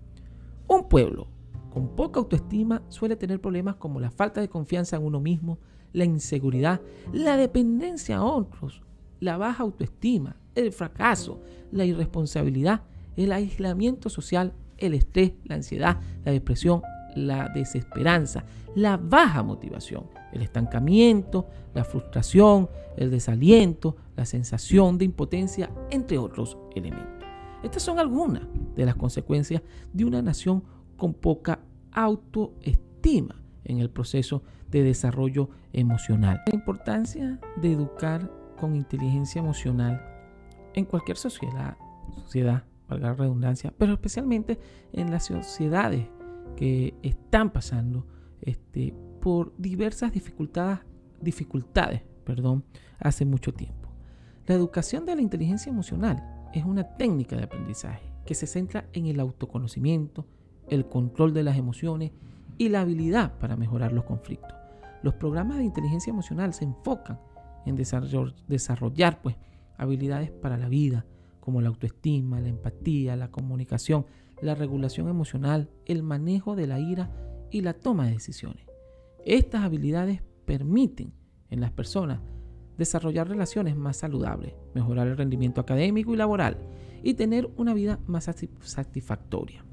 Un 0.70 0.88
pueblo 0.88 1.28
con 1.76 1.90
poca 1.90 2.22
autoestima 2.22 2.82
suele 2.88 3.18
tener 3.18 3.42
problemas 3.42 3.76
como 3.76 4.00
la 4.00 4.10
falta 4.10 4.40
de 4.40 4.48
confianza 4.48 4.96
en 4.96 5.04
uno 5.04 5.20
mismo, 5.20 5.60
la 5.92 6.06
inseguridad, 6.06 6.80
la 7.12 7.36
dependencia 7.36 8.16
a 8.16 8.24
otros, 8.24 8.82
la 9.20 9.36
baja 9.36 9.64
autoestima, 9.64 10.38
el 10.56 10.72
fracaso, 10.72 11.42
la 11.74 11.84
irresponsabilidad, 11.84 12.84
el 13.18 13.34
aislamiento 13.34 14.10
social, 14.10 14.54
el 14.78 14.94
estrés, 14.94 15.34
la 15.44 15.56
ansiedad, 15.56 16.00
la 16.24 16.32
depresión, 16.32 16.82
la 17.14 17.50
desesperanza, 17.50 18.46
la 18.74 18.96
baja 18.96 19.44
motivación, 19.44 20.06
el 20.32 20.44
estancamiento, 20.44 21.50
la 21.74 21.84
frustración, 21.84 22.70
el 22.96 23.12
desaliento, 23.12 23.98
la 24.16 24.24
sensación 24.24 24.98
de 24.98 25.04
impotencia, 25.04 25.70
entre 25.92 26.20
otros 26.20 26.58
elementos. 26.74 27.28
Estas 27.64 27.84
son 27.84 28.00
algunas 28.00 28.44
de 28.78 28.86
las 28.86 28.96
consecuencias 28.96 29.62
de 29.92 30.06
una 30.06 30.22
nación 30.22 30.64
con 30.98 31.14
poca 31.14 31.60
autoestima 31.92 33.42
en 33.64 33.80
el 33.80 33.90
proceso 33.90 34.44
de 34.70 34.84
desarrollo 34.84 35.50
emocional. 35.74 36.42
La 36.48 36.56
importancia 36.56 37.40
de 37.62 37.72
educar 37.72 38.32
con 38.60 38.76
inteligencia 38.76 39.40
emocional 39.40 40.02
en 40.74 40.86
cualquier 40.86 41.18
sociedad, 41.18 41.78
sociedad, 42.16 42.64
valga 42.88 43.10
la 43.10 43.14
redundancia, 43.16 43.74
pero 43.78 43.94
especialmente 43.94 44.60
en 44.94 45.12
las 45.12 45.26
sociedades 45.26 46.08
que 46.56 46.94
están 47.02 47.50
pasando 47.50 48.06
este, 48.42 48.94
por 49.22 49.54
diversas 49.58 50.12
dificultades, 50.12 50.80
dificultades 51.22 52.02
perdón, 52.26 52.66
hace 53.00 53.24
mucho 53.24 53.54
tiempo. 53.54 53.90
La 54.48 54.56
educación 54.56 55.06
de 55.06 55.16
la 55.16 55.22
inteligencia 55.22 55.70
emocional 55.70 56.48
es 56.54 56.66
una 56.66 56.98
técnica 56.98 57.38
de 57.38 57.44
aprendizaje 57.44 58.12
que 58.26 58.36
se 58.36 58.48
centra 58.48 58.90
en 58.94 59.06
el 59.06 59.20
autoconocimiento, 59.20 60.26
el 60.70 60.88
control 60.88 61.34
de 61.34 61.44
las 61.44 61.58
emociones 61.58 62.12
y 62.58 62.70
la 62.70 62.82
habilidad 62.82 63.38
para 63.40 63.56
mejorar 63.56 63.92
los 63.92 64.06
conflictos. 64.06 64.54
Los 65.04 65.14
programas 65.16 65.58
de 65.58 65.66
inteligencia 65.66 66.12
emocional 66.12 66.54
se 66.54 66.64
enfocan 66.64 67.20
en 67.66 67.76
desarrollar 67.76 69.22
pues, 69.22 69.36
habilidades 69.78 70.32
para 70.32 70.58
la 70.58 70.70
vida, 70.70 71.06
como 71.40 71.62
la 71.62 71.70
autoestima, 71.70 72.40
la 72.40 72.50
empatía, 72.50 73.16
la 73.16 73.30
comunicación, 73.30 74.06
la 74.42 74.56
regulación 74.56 75.10
emocional, 75.10 75.70
el 75.86 76.04
manejo 76.04 76.56
de 76.56 76.68
la 76.68 76.80
ira 76.80 77.12
y 77.52 77.62
la 77.62 77.74
toma 77.74 78.06
de 78.06 78.14
decisiones. 78.14 78.66
Estas 79.26 79.64
habilidades 79.64 80.22
permiten 80.46 81.14
en 81.50 81.62
las 81.62 81.72
personas 81.72 82.20
desarrollar 82.78 83.28
relaciones 83.28 83.76
más 83.76 83.98
saludables, 83.98 84.54
mejorar 84.74 85.08
el 85.08 85.18
rendimiento 85.18 85.62
académico 85.62 86.14
y 86.14 86.18
laboral 86.18 86.58
y 87.04 87.14
tener 87.14 87.50
una 87.58 87.74
vida 87.74 88.00
más 88.08 88.30
satisfactoria. 88.62 89.65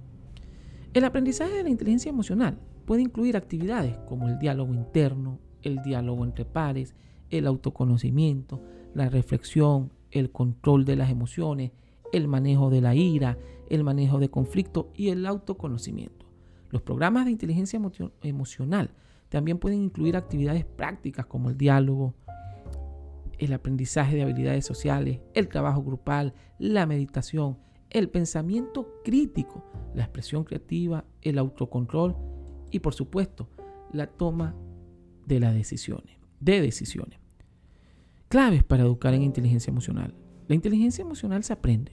El 0.94 1.04
aprendizaje 1.04 1.54
de 1.54 1.62
la 1.62 1.70
inteligencia 1.70 2.11
emocional 2.11 2.58
puede 2.84 3.00
incluir 3.00 3.38
actividades 3.38 3.96
como 4.06 4.28
el 4.28 4.38
diálogo 4.38 4.75
interno, 4.75 5.38
el 5.62 5.82
diálogo 5.82 6.22
entre 6.22 6.44
pares, 6.44 6.94
el 7.30 7.46
autoconocimiento, 7.46 8.62
la 8.92 9.08
reflexión, 9.08 9.90
el 10.11 10.30
control 10.30 10.84
de 10.84 10.96
las 10.96 11.11
emociones, 11.11 11.72
el 12.12 12.28
manejo 12.28 12.68
de 12.68 12.82
la 12.82 12.94
ira, 12.94 13.38
el 13.70 13.84
manejo 13.84 14.18
de 14.18 14.28
conflicto 14.28 14.90
y 14.94 15.08
el 15.08 15.25
autoconocimiento. 15.25 16.26
Los 16.68 16.82
programas 16.82 17.25
de 17.25 17.30
inteligencia 17.30 17.80
emocional 18.20 18.90
también 19.30 19.56
pueden 19.56 19.82
incluir 19.82 20.14
actividades 20.14 20.66
prácticas 20.66 21.25
como 21.25 21.49
el 21.49 21.56
diálogo, 21.56 22.14
el 23.38 23.54
aprendizaje 23.54 24.14
de 24.14 24.25
habilidades 24.25 24.66
sociales, 24.66 25.20
el 25.32 25.49
trabajo 25.49 25.82
grupal, 25.82 26.34
la 26.58 26.84
meditación, 26.84 27.56
el 27.92 28.08
pensamiento 28.08 29.00
crítico, 29.04 29.64
la 29.94 30.04
expresión 30.04 30.44
creativa, 30.44 31.04
el 31.20 31.38
autocontrol 31.38 32.16
y 32.70 32.80
por 32.80 32.94
supuesto 32.94 33.49
la 33.92 34.06
toma 34.06 34.56
de 35.26 35.38
las 35.38 35.54
decisiones, 35.54 36.16
de 36.40 36.62
decisiones. 36.62 37.20
Claves 38.28 38.64
para 38.64 38.84
educar 38.84 39.12
en 39.12 39.22
inteligencia 39.22 39.70
emocional. 39.70 40.14
La 40.49 40.54
inteligencia 40.54 41.02
emocional 41.02 41.44
se 41.44 41.52
aprende 41.52 41.92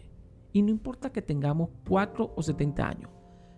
y 0.54 0.62
no 0.62 0.70
importa 0.70 1.12
que 1.12 1.22
tengamos 1.22 1.70
4 1.88 2.34
o 2.34 2.42
70 2.42 2.88
años, 2.88 3.12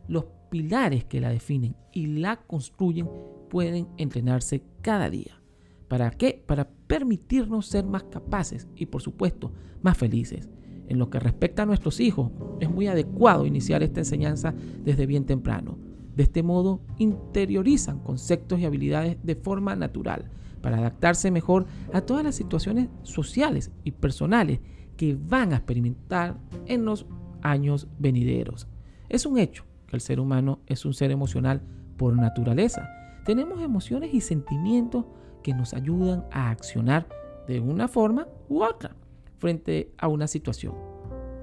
los 0.08 0.26
pilares 0.50 1.06
que 1.06 1.22
la 1.22 1.30
definen 1.30 1.76
y 1.94 2.08
la 2.08 2.38
construyen 2.38 3.08
pueden 3.50 3.88
entrenarse 3.98 4.64
cada 4.82 5.12
día. 5.12 5.40
¿Para 5.88 6.10
qué? 6.10 6.44
Para 6.48 6.68
permitirnos 6.88 7.68
ser 7.68 7.86
más 7.86 8.04
capaces 8.06 8.68
y 8.76 8.88
por 8.88 9.02
supuesto 9.02 9.54
más 9.84 9.98
felices 9.98 10.50
en 10.92 11.00
lo 11.00 11.10
que 11.10 11.20
respecta 11.20 11.64
a 11.64 11.66
nuestros 11.66 12.02
hijos, 12.02 12.32
es 12.60 12.70
muy 12.70 12.88
adecuado 12.88 13.46
iniciar 13.46 13.82
esta 13.82 14.02
enseñanza 14.02 14.54
desde 14.84 15.06
bien 15.06 15.26
temprano. 15.26 15.78
De 16.16 16.24
este 16.24 16.44
modo, 16.44 16.82
interiorizan 16.98 18.00
conceptos 18.00 18.60
y 18.60 18.66
habilidades 18.66 19.18
de 19.24 19.36
forma 19.36 19.74
natural 19.78 20.30
para 20.62 20.80
adaptarse 20.80 21.32
mejor 21.32 21.66
a 21.94 22.02
todas 22.02 22.26
las 22.26 22.36
situaciones 22.36 22.90
sociales 23.04 23.72
y 23.86 23.92
personales 23.92 24.60
que 24.98 25.18
van 25.18 25.54
a 25.54 25.58
experimentar 25.58 26.38
en 26.66 26.84
los 26.84 27.06
años 27.42 27.88
venideros. 27.98 28.68
Es 29.08 29.26
un 29.26 29.38
hecho 29.38 29.64
que 29.88 29.96
el 29.96 30.02
ser 30.02 30.20
humano 30.20 30.60
es 30.68 30.84
un 30.84 30.94
ser 30.94 31.12
emocional 31.12 31.62
por 31.96 32.18
naturaleza. 32.18 32.90
Tenemos 33.26 33.62
emociones 33.62 34.14
y 34.14 34.20
sentimientos 34.20 35.06
que 35.42 35.54
nos 35.54 35.74
ayudan 35.74 36.26
a 36.32 36.50
accionar 36.50 37.08
de 37.48 37.62
una 37.62 37.88
forma 37.88 38.28
u 38.50 38.62
otra 38.62 38.94
frente 39.42 39.92
a 39.98 40.08
una 40.08 40.28
situación, 40.28 40.76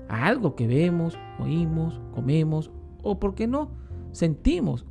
a 0.09 0.27
algo 0.27 0.55
que 0.55 0.69
vemos, 0.69 1.19
oímos, 1.41 2.01
comemos 2.15 2.71
o, 3.03 3.19
por 3.19 3.35
qué 3.35 3.49
no, 3.49 3.73
sentimos 4.13 4.87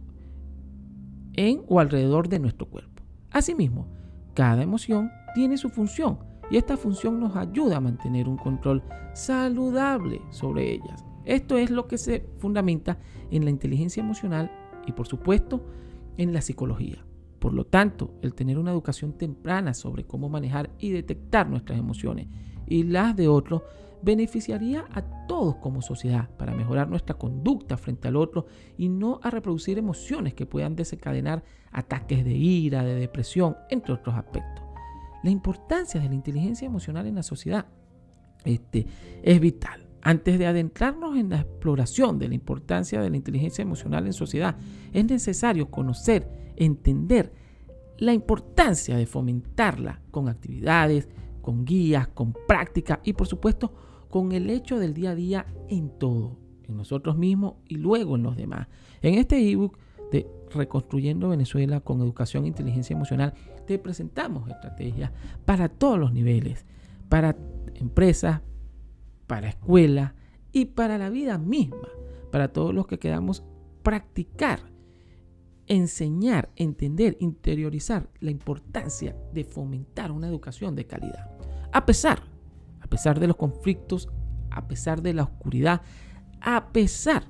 en 1.34 1.64
o 1.68 1.80
alrededor 1.80 2.28
de 2.28 2.40
nuestro 2.40 2.68
cuerpo. 2.68 3.02
Asimismo, 3.32 3.88
cada 4.34 4.62
emoción 4.62 5.10
tiene 5.34 5.58
su 5.58 5.70
función 5.70 6.20
y 6.52 6.58
esta 6.58 6.76
función 6.76 7.20
nos 7.20 7.36
ayuda 7.36 7.78
a 7.78 7.82
mantener 7.82 8.28
un 8.28 8.38
control 8.38 8.84
saludable 9.14 10.22
sobre 10.30 10.74
ellas. 10.74 11.06
Esto 11.26 11.58
es 11.58 11.72
lo 11.72 11.88
que 11.88 11.98
se 11.98 12.26
fundamenta 12.38 13.00
en 13.32 13.46
la 13.46 13.52
inteligencia 13.52 14.02
emocional 14.04 14.52
y 14.86 14.92
por 14.92 15.08
supuesto 15.08 15.66
en 16.18 16.34
la 16.34 16.42
psicología. 16.42 17.06
Por 17.40 17.54
lo 17.54 17.66
tanto, 17.66 18.14
el 18.22 18.34
tener 18.34 18.58
una 18.58 18.72
educación 18.72 19.14
temprana 19.14 19.74
sobre 19.74 20.06
cómo 20.06 20.28
manejar 20.28 20.72
y 20.80 20.90
detectar 20.90 21.50
nuestras 21.50 21.80
emociones 21.80 22.28
y 22.68 22.84
las 22.84 23.16
de 23.16 23.28
otros 23.28 23.64
beneficiaría 24.02 24.86
a 24.94 25.02
todos 25.28 25.56
como 25.56 25.82
sociedad 25.82 26.30
para 26.38 26.54
mejorar 26.54 26.88
nuestra 26.90 27.18
conducta 27.18 27.78
frente 27.78 28.08
al 28.08 28.16
otro 28.16 28.46
y 28.78 28.90
no 28.90 29.20
a 29.24 29.30
reproducir 29.30 29.78
emociones 29.78 30.34
que 30.34 30.46
puedan 30.46 30.76
desencadenar 30.76 31.44
ataques 31.72 32.24
de 32.24 32.34
ira, 32.34 32.84
de 32.84 32.96
depresión, 32.96 33.56
entre 33.70 33.94
otros 33.94 34.16
aspectos. 34.16 34.64
La 35.24 35.32
importancia 35.32 36.00
de 36.00 36.10
la 36.10 36.16
inteligencia 36.16 36.66
emocional 36.66 37.08
en 37.08 37.16
la 37.16 37.24
sociedad 37.24 37.66
este, 38.46 38.86
es 39.24 39.40
vital. 39.40 39.88
Antes 40.02 40.40
de 40.40 40.46
adentrarnos 40.46 41.18
en 41.18 41.30
la 41.30 41.42
exploración 41.42 42.18
de 42.18 42.30
la 42.30 42.36
importancia 42.36 43.02
de 43.02 43.10
la 43.10 43.18
inteligencia 43.18 43.62
emocional 43.62 44.06
en 44.06 44.14
sociedad, 44.14 44.56
es 44.94 45.06
necesario 45.06 45.70
conocer, 45.70 46.54
entender 46.56 47.34
la 47.98 48.14
importancia 48.14 48.96
de 48.96 49.06
fomentarla 49.06 50.02
con 50.12 50.30
actividades, 50.30 51.10
con 51.48 51.64
guías, 51.64 52.10
con 52.10 52.34
práctica 52.46 53.00
y 53.06 53.14
por 53.14 53.26
supuesto 53.26 53.72
con 54.10 54.34
el 54.34 54.50
hecho 54.50 54.80
del 54.80 54.94
día 54.94 55.12
a 55.12 55.16
día 55.16 55.46
en 55.70 55.98
todo, 55.98 56.36
en 56.68 56.76
nosotros 56.76 57.18
mismos 57.18 57.54
y 57.70 57.78
luego 57.78 58.18
en 58.18 58.24
los 58.24 58.36
demás. 58.36 58.68
En 59.02 59.14
este 59.14 59.50
ebook 59.50 59.78
de 60.12 60.28
Reconstruyendo 60.54 61.30
Venezuela 61.30 61.80
con 61.80 62.02
Educación 62.02 62.44
e 62.44 62.50
Inteligencia 62.50 62.94
Emocional, 62.94 63.34
te 63.66 63.80
presentamos 63.80 64.50
estrategias 64.50 65.14
para 65.46 65.70
todos 65.70 65.98
los 65.98 66.12
niveles, 66.12 66.66
para 67.08 67.38
empresas, 67.76 68.42
para 69.26 69.48
escuelas 69.48 70.16
y 70.52 70.66
para 70.66 70.98
la 70.98 71.10
vida 71.10 71.38
misma, 71.38 71.88
para 72.30 72.50
todos 72.50 72.76
los 72.76 72.88
que 72.88 73.00
queramos 73.00 73.46
practicar, 73.84 74.60
enseñar, 75.66 76.50
entender, 76.58 77.16
interiorizar 77.22 78.10
la 78.20 78.32
importancia 78.32 79.16
de 79.32 79.46
fomentar 79.46 80.12
una 80.12 80.28
educación 80.28 80.76
de 80.76 80.86
calidad. 80.86 81.37
A 81.72 81.86
pesar, 81.86 82.24
a 82.82 82.88
pesar 82.88 83.20
de 83.20 83.28
los 83.28 83.36
conflictos, 83.36 84.10
a 84.50 84.68
pesar 84.68 85.02
de 85.02 85.14
la 85.14 85.24
oscuridad, 85.24 85.82
a 86.42 86.72
pesar 86.72 87.24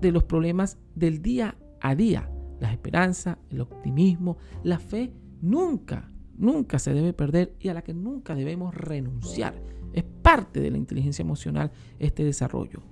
de 0.00 0.12
los 0.12 0.24
problemas 0.24 0.78
del 0.94 1.22
día 1.22 1.56
a 1.80 1.94
día, 1.94 2.30
la 2.60 2.72
esperanza, 2.72 3.38
el 3.50 3.60
optimismo, 3.60 4.38
la 4.62 4.78
fe 4.78 5.12
nunca, 5.40 6.10
nunca 6.36 6.78
se 6.78 6.92
debe 6.94 7.12
perder 7.12 7.54
y 7.60 7.68
a 7.68 7.74
la 7.74 7.82
que 7.82 7.94
nunca 7.94 8.34
debemos 8.34 8.74
renunciar. 8.74 9.54
Es 9.92 10.04
parte 10.04 10.60
de 10.60 10.70
la 10.70 10.78
inteligencia 10.78 11.22
emocional 11.22 11.70
este 11.98 12.24
desarrollo. 12.24 12.82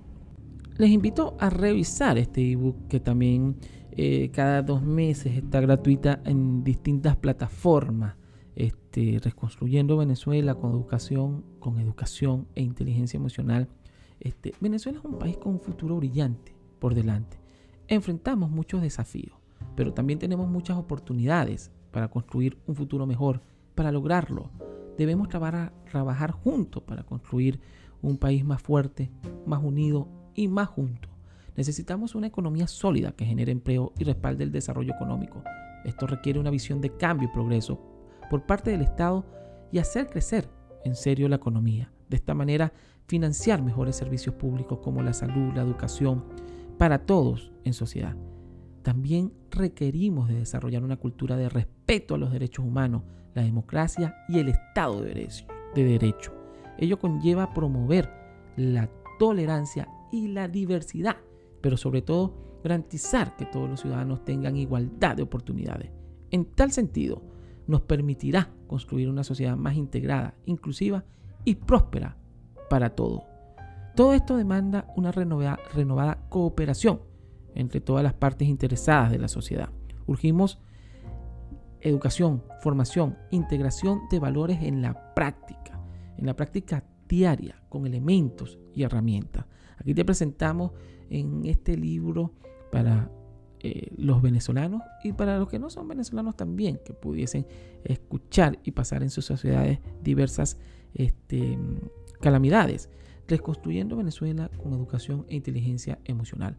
Les 0.76 0.90
invito 0.90 1.36
a 1.38 1.50
revisar 1.50 2.18
este 2.18 2.52
ebook 2.52 2.88
que 2.88 3.00
también 3.00 3.56
eh, 3.92 4.30
cada 4.32 4.62
dos 4.62 4.82
meses 4.82 5.36
está 5.36 5.60
gratuita 5.60 6.20
en 6.24 6.64
distintas 6.64 7.16
plataformas. 7.16 8.16
Este, 8.56 9.18
reconstruyendo 9.22 9.96
Venezuela 9.96 10.54
con 10.54 10.70
educación, 10.72 11.44
con 11.58 11.80
educación 11.80 12.46
e 12.54 12.62
inteligencia 12.62 13.16
emocional. 13.16 13.68
Este, 14.20 14.54
Venezuela 14.60 14.98
es 14.98 15.04
un 15.04 15.18
país 15.18 15.36
con 15.36 15.54
un 15.54 15.60
futuro 15.60 15.96
brillante 15.96 16.54
por 16.78 16.94
delante. 16.94 17.38
Enfrentamos 17.88 18.50
muchos 18.50 18.80
desafíos, 18.80 19.36
pero 19.74 19.92
también 19.92 20.18
tenemos 20.18 20.48
muchas 20.48 20.76
oportunidades 20.76 21.72
para 21.90 22.08
construir 22.08 22.56
un 22.66 22.76
futuro 22.76 23.06
mejor. 23.06 23.42
Para 23.74 23.90
lograrlo, 23.90 24.50
debemos 24.96 25.28
trabajar, 25.28 25.72
trabajar 25.90 26.30
juntos 26.30 26.82
para 26.84 27.02
construir 27.02 27.60
un 28.02 28.18
país 28.18 28.44
más 28.44 28.62
fuerte, 28.62 29.10
más 29.46 29.62
unido 29.62 30.08
y 30.34 30.46
más 30.46 30.68
junto. 30.68 31.08
Necesitamos 31.56 32.14
una 32.14 32.28
economía 32.28 32.68
sólida 32.68 33.12
que 33.12 33.24
genere 33.24 33.52
empleo 33.52 33.92
y 33.98 34.04
respalde 34.04 34.44
el 34.44 34.52
desarrollo 34.52 34.92
económico. 34.94 35.42
Esto 35.84 36.06
requiere 36.06 36.38
una 36.38 36.50
visión 36.50 36.80
de 36.80 36.96
cambio 36.96 37.28
y 37.28 37.32
progreso 37.32 37.93
por 38.34 38.46
parte 38.46 38.72
del 38.72 38.80
Estado 38.80 39.24
y 39.70 39.78
hacer 39.78 40.08
crecer 40.08 40.50
en 40.84 40.96
serio 40.96 41.28
la 41.28 41.36
economía. 41.36 41.92
De 42.08 42.16
esta 42.16 42.34
manera, 42.34 42.72
financiar 43.06 43.62
mejores 43.62 43.94
servicios 43.94 44.34
públicos 44.34 44.80
como 44.82 45.04
la 45.04 45.12
salud, 45.12 45.54
la 45.54 45.62
educación, 45.62 46.24
para 46.76 47.06
todos 47.06 47.52
en 47.62 47.74
sociedad. 47.74 48.16
También 48.82 49.32
requerimos 49.52 50.26
de 50.26 50.34
desarrollar 50.34 50.82
una 50.82 50.96
cultura 50.96 51.36
de 51.36 51.48
respeto 51.48 52.16
a 52.16 52.18
los 52.18 52.32
derechos 52.32 52.64
humanos, 52.64 53.04
la 53.34 53.42
democracia 53.42 54.16
y 54.28 54.40
el 54.40 54.48
Estado 54.48 55.00
de 55.00 55.28
derecho. 55.84 56.34
Ello 56.76 56.98
conlleva 56.98 57.54
promover 57.54 58.10
la 58.56 58.90
tolerancia 59.20 59.86
y 60.10 60.26
la 60.26 60.48
diversidad, 60.48 61.18
pero 61.60 61.76
sobre 61.76 62.02
todo 62.02 62.58
garantizar 62.64 63.36
que 63.36 63.46
todos 63.46 63.70
los 63.70 63.80
ciudadanos 63.80 64.24
tengan 64.24 64.56
igualdad 64.56 65.14
de 65.14 65.22
oportunidades. 65.22 65.92
En 66.32 66.46
tal 66.46 66.72
sentido, 66.72 67.22
nos 67.66 67.82
permitirá 67.82 68.50
construir 68.66 69.08
una 69.08 69.24
sociedad 69.24 69.56
más 69.56 69.76
integrada, 69.76 70.34
inclusiva 70.44 71.04
y 71.44 71.56
próspera 71.56 72.16
para 72.68 72.90
todos. 72.90 73.22
Todo 73.94 74.12
esto 74.14 74.36
demanda 74.36 74.86
una 74.96 75.12
renovada, 75.12 75.58
renovada 75.72 76.26
cooperación 76.28 77.00
entre 77.54 77.80
todas 77.80 78.02
las 78.02 78.14
partes 78.14 78.48
interesadas 78.48 79.12
de 79.12 79.18
la 79.18 79.28
sociedad. 79.28 79.70
Urgimos 80.06 80.60
educación, 81.80 82.42
formación, 82.60 83.16
integración 83.30 84.00
de 84.10 84.18
valores 84.18 84.62
en 84.62 84.82
la 84.82 85.14
práctica, 85.14 85.80
en 86.16 86.26
la 86.26 86.34
práctica 86.34 86.84
diaria, 87.08 87.62
con 87.68 87.86
elementos 87.86 88.58
y 88.74 88.82
herramientas. 88.82 89.46
Aquí 89.78 89.94
te 89.94 90.04
presentamos 90.04 90.72
en 91.10 91.44
este 91.44 91.76
libro 91.76 92.32
para 92.72 93.10
eh, 93.66 93.88
los 93.96 94.20
venezolanos 94.20 94.82
y 95.02 95.14
para 95.14 95.38
los 95.38 95.48
que 95.48 95.58
no 95.58 95.70
son 95.70 95.88
venezolanos 95.88 96.36
también, 96.36 96.78
que 96.84 96.92
pudiesen 96.92 97.46
escuchar 97.82 98.58
y 98.62 98.72
pasar 98.72 99.02
en 99.02 99.08
sus 99.08 99.24
sociedades 99.24 99.78
diversas 100.02 100.58
este, 100.92 101.56
calamidades. 102.20 102.90
Reconstruyendo 103.26 103.96
Venezuela 103.96 104.50
con 104.62 104.74
educación 104.74 105.24
e 105.30 105.36
inteligencia 105.36 105.98
emocional. 106.04 106.58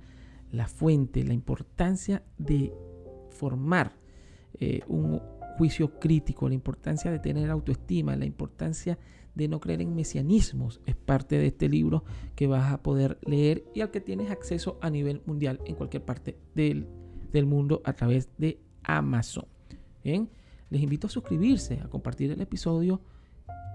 La 0.51 0.67
fuente, 0.67 1.23
la 1.23 1.35
importancia 1.35 2.23
de 2.39 2.73
formar 3.29 3.91
eh, 4.59 4.79
un 4.87 5.21
juicio 5.59 5.99
crítico, 5.99 6.49
la 6.49 6.55
importancia 6.55 7.11
de 7.11 7.19
tener 7.19 7.51
autoestima, 7.51 8.15
la 8.15 8.25
importancia 8.25 8.97
de 9.35 9.47
no 9.47 9.59
creer 9.59 9.81
en 9.81 9.95
mesianismos 9.95 10.81
es 10.85 10.95
parte 10.95 11.37
de 11.37 11.47
este 11.47 11.69
libro 11.69 12.03
que 12.35 12.47
vas 12.47 12.71
a 12.71 12.81
poder 12.81 13.19
leer 13.25 13.65
y 13.75 13.81
al 13.81 13.91
que 13.91 14.01
tienes 14.01 14.31
acceso 14.31 14.79
a 14.81 14.89
nivel 14.89 15.21
mundial 15.25 15.59
en 15.65 15.75
cualquier 15.75 16.03
parte 16.03 16.37
del, 16.55 16.87
del 17.31 17.45
mundo 17.45 17.81
a 17.83 17.93
través 17.93 18.29
de 18.37 18.59
Amazon. 18.83 19.45
Bien, 20.03 20.29
les 20.69 20.81
invito 20.81 21.07
a 21.07 21.09
suscribirse, 21.09 21.79
a 21.81 21.89
compartir 21.89 22.31
el 22.31 22.41
episodio 22.41 23.01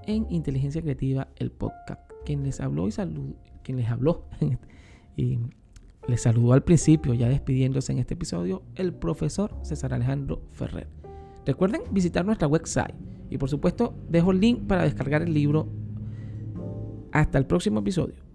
en 0.07 0.27
Inteligencia 0.31 0.83
Creativa, 0.83 1.29
el 1.37 1.51
podcast. 1.51 2.01
Quien 2.25 2.43
les 2.43 2.61
habló 2.61 2.89
y 2.89 2.93
salud, 2.93 3.35
quien 3.63 3.77
les 3.77 3.89
habló 3.89 4.25
y 5.17 5.39
les 6.09 6.23
saludó 6.23 6.55
al 6.55 6.65
principio, 6.65 7.15
ya 7.15 7.29
despidiéndose 7.29 7.93
en 7.93 7.99
este 7.99 8.15
episodio, 8.15 8.63
el 8.75 8.95
profesor 8.95 9.55
César 9.63 9.93
Alejandro 9.93 10.43
Ferrer. 10.49 10.89
Recuerden 11.45 11.83
visitar 11.91 12.25
nuestra 12.25 12.49
website 12.49 12.95
y 13.31 13.39
por 13.39 13.49
supuesto 13.49 13.95
dejo 14.09 14.33
el 14.33 14.41
link 14.41 14.67
para 14.67 14.83
descargar 14.83 15.23
el 15.23 15.33
libro. 15.33 15.69
Hasta 17.13 17.39
el 17.39 17.47
próximo 17.47 17.81
episodio. 17.81 18.30